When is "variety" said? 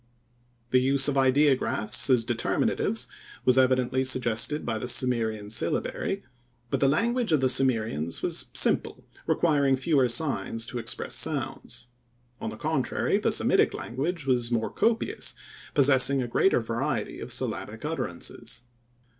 16.61-17.19